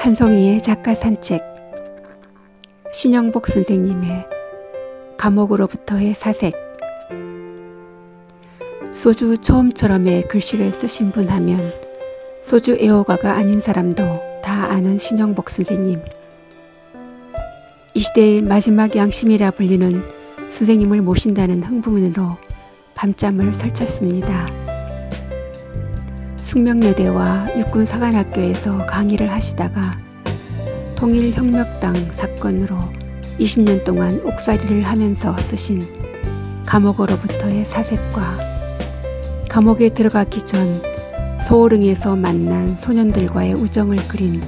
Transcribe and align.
한송이의 0.00 0.62
작가 0.62 0.94
산책. 0.94 1.42
신영복 2.90 3.48
선생님의 3.48 4.24
감옥으로부터의 5.18 6.14
사색. 6.14 6.54
소주 8.94 9.36
처음처럼의 9.36 10.26
글씨를 10.28 10.70
쓰신 10.70 11.10
분 11.12 11.28
하면 11.28 11.60
소주 12.44 12.78
애호가가 12.80 13.34
아닌 13.34 13.60
사람도 13.60 14.02
다 14.42 14.70
아는 14.70 14.96
신영복 14.96 15.50
선생님. 15.50 16.00
이 17.92 18.00
시대의 18.00 18.40
마지막 18.40 18.96
양심이라 18.96 19.50
불리는 19.50 20.02
선생님을 20.52 21.02
모신다는 21.02 21.62
흥분으로 21.62 22.38
밤잠을 22.94 23.52
설쳤습니다. 23.52 24.59
숙명여대와 26.50 27.58
육군사관학교에서 27.58 28.84
강의를 28.86 29.30
하시다가 29.30 29.96
통일혁명당 30.96 31.94
사건으로 32.10 32.76
20년 33.38 33.84
동안 33.84 34.20
옥살이를 34.24 34.82
하면서 34.82 35.38
쓰신 35.38 35.80
감옥으로부터의 36.66 37.64
사색과 37.64 38.36
감옥에 39.48 39.90
들어가기 39.90 40.42
전 40.44 40.82
소호릉에서 41.46 42.16
만난 42.16 42.74
소년들과의 42.74 43.54
우정을 43.54 43.98
그린 44.08 44.42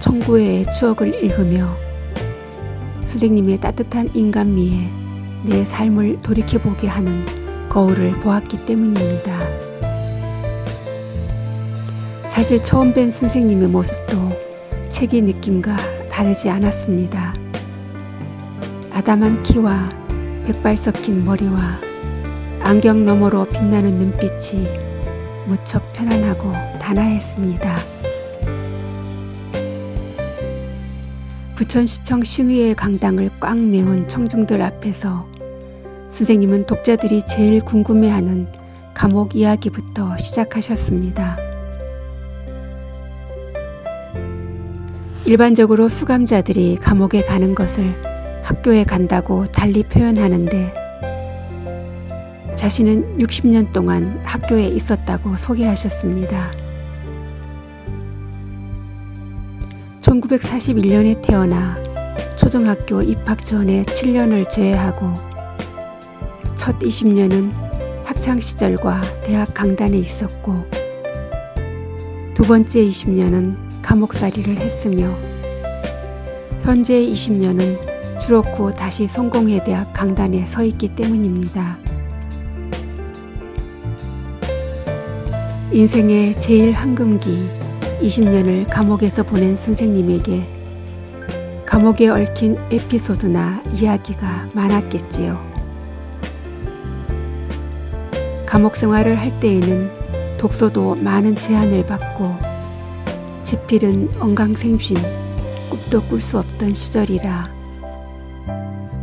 청구의 0.00 0.64
추억을 0.76 1.22
읽으며 1.22 1.68
선생님의 3.10 3.60
따뜻한 3.60 4.08
인간미에 4.12 4.88
내 5.44 5.64
삶을 5.64 6.20
돌이켜보게 6.22 6.88
하는 6.88 7.24
거울을 7.68 8.10
보았기 8.10 8.66
때문입니다. 8.66 9.71
사실 12.32 12.64
처음 12.64 12.94
뵌 12.94 13.12
선생님의 13.12 13.68
모습도 13.68 14.16
책의 14.88 15.20
느낌과 15.20 15.76
다르지 16.08 16.48
않았습니다. 16.48 17.34
아담한 18.90 19.42
키와 19.42 19.90
백발 20.46 20.78
섞인 20.78 21.26
머리와 21.26 21.60
안경 22.60 23.04
너머로 23.04 23.44
빛나는 23.48 23.98
눈빛이 23.98 24.66
무척 25.46 25.92
편안하고 25.92 26.50
단아했습니다. 26.80 27.78
부천시청 31.54 32.24
싱의의 32.24 32.74
강당을 32.76 33.28
꽉 33.40 33.58
메운 33.58 34.08
청중들 34.08 34.62
앞에서 34.62 35.28
선생님은 36.08 36.64
독자들이 36.64 37.26
제일 37.26 37.60
궁금해하는 37.60 38.48
감옥 38.94 39.36
이야기부터 39.36 40.16
시작하셨습니다. 40.16 41.41
일반적으로 45.24 45.88
수감자들이 45.88 46.78
감옥에 46.80 47.22
가는 47.22 47.54
것을 47.54 47.84
학교에 48.42 48.82
간다고 48.82 49.46
달리 49.46 49.84
표현하는데 49.84 50.72
자신은 52.56 53.18
60년 53.18 53.72
동안 53.72 54.20
학교에 54.24 54.66
있었다고 54.66 55.36
소개하셨습니다. 55.36 56.50
1941년에 60.00 61.22
태어나 61.22 61.76
초등학교 62.36 63.00
입학 63.00 63.44
전에 63.44 63.84
7년을 63.84 64.50
제외하고 64.50 65.14
첫 66.56 66.76
20년은 66.80 67.52
학창시절과 68.04 69.00
대학 69.24 69.54
강단에 69.54 69.98
있었고 69.98 70.64
두 72.34 72.42
번째 72.42 72.80
20년은 72.80 73.71
감옥살이를 73.82 74.56
했으며 74.58 75.08
현재 76.62 76.94
20년은 76.94 77.92
줄었고 78.20 78.72
다시 78.72 79.08
성공회 79.08 79.64
대학 79.64 79.92
강단에 79.92 80.46
서 80.46 80.62
있기 80.62 80.94
때문입니다. 80.94 81.76
인생의 85.72 86.38
제일 86.38 86.72
황금기 86.72 87.48
20년을 88.00 88.66
감옥에서 88.70 89.22
보낸 89.22 89.56
선생님에게 89.56 90.46
감옥에 91.66 92.08
얽힌 92.08 92.58
에피소드나 92.70 93.62
이야기가 93.74 94.48
많았겠지요. 94.54 95.52
감옥 98.46 98.76
생활을 98.76 99.18
할 99.18 99.40
때에는 99.40 99.90
독서도 100.38 100.96
많은 100.96 101.36
제한을 101.36 101.86
받고 101.86 102.51
지필은 103.52 104.12
언강생심, 104.18 104.96
꿈도 105.68 106.00
꿀 106.04 106.22
수 106.22 106.38
없던 106.38 106.72
시절이라 106.72 107.50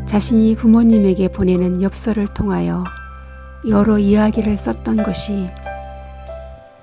자신이 0.08 0.56
부모님에게 0.56 1.28
보내는 1.28 1.84
엽서를 1.84 2.34
통하여 2.34 2.84
여러 3.68 4.00
이야기를 4.00 4.58
썼던 4.58 5.04
것이 5.04 5.52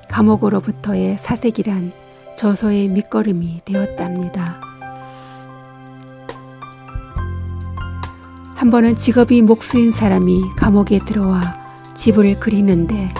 감옥으로부터의 0.08 1.18
사색이란 1.18 1.90
저서의 2.36 2.86
밑거름이 2.86 3.62
되었답니다. 3.64 4.60
한 8.54 8.70
번은 8.70 8.94
직업이 8.94 9.42
목수인 9.42 9.90
사람이 9.90 10.52
감옥에 10.56 11.00
들어와 11.00 11.42
집을 11.96 12.38
그리는데 12.38 13.12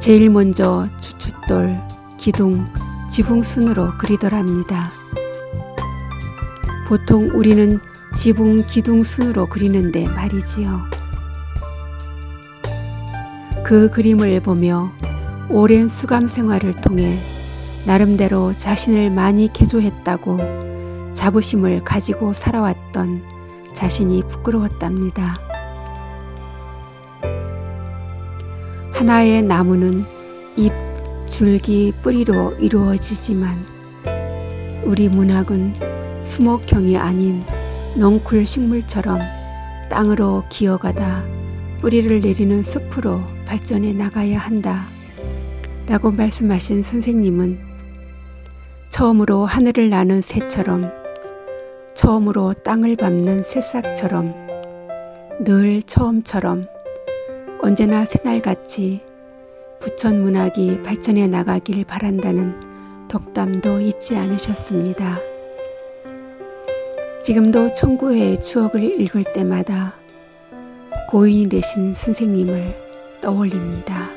제일 0.00 0.30
먼저 0.30 0.88
주춧돌, 1.02 1.78
기둥, 2.16 2.66
지붕순으로 3.14 3.92
그리더랍니다. 3.96 4.90
보통 6.88 7.30
우리는 7.32 7.78
지붕 8.12 8.56
기둥순으로 8.56 9.46
그리는데 9.46 10.08
말이지요. 10.08 10.80
그 13.64 13.88
그림을 13.90 14.40
보며 14.40 14.90
오랜 15.48 15.88
수감 15.88 16.26
생활을 16.26 16.72
통해 16.80 17.16
나름대로 17.86 18.52
자신을 18.52 19.10
많이 19.10 19.48
개조했다고 19.52 21.12
자부심을 21.14 21.84
가지고 21.84 22.32
살아왔던 22.32 23.22
자신이 23.74 24.24
부끄러웠답니다. 24.24 25.38
하나의 28.90 29.42
나무는 29.44 30.04
잎, 30.56 30.72
줄기 31.36 31.92
뿌리로 32.00 32.52
이루어지지만 32.60 33.56
우리 34.84 35.08
문학은 35.08 35.74
수목형이 36.22 36.96
아닌 36.96 37.42
넝쿨 37.96 38.46
식물처럼 38.46 39.18
땅으로 39.90 40.44
기어가다 40.48 41.24
뿌리를 41.80 42.20
내리는 42.20 42.62
숲으로 42.62 43.20
발전해 43.46 43.92
나가야 43.92 44.38
한다. 44.38 44.84
라고 45.88 46.12
말씀하신 46.12 46.84
선생님은 46.84 47.58
처음으로 48.90 49.44
하늘을 49.44 49.90
나는 49.90 50.20
새처럼 50.20 50.88
처음으로 51.94 52.52
땅을 52.62 52.94
밟는 52.94 53.42
새싹처럼 53.42 54.32
늘 55.40 55.82
처음처럼 55.82 56.68
언제나 57.60 58.04
새날같이 58.04 59.13
부천 59.84 60.22
문학이 60.22 60.82
발전해 60.82 61.26
나가길 61.26 61.84
바란다는 61.84 63.06
덕담도 63.06 63.80
잊지 63.82 64.16
않으셨습니다. 64.16 65.20
지금도 67.22 67.74
청구회의 67.74 68.40
추억을 68.40 68.98
읽을 69.02 69.24
때마다 69.34 69.92
고인이 71.10 71.50
되신 71.50 71.94
선생님을 71.94 72.74
떠올립니다. 73.20 74.13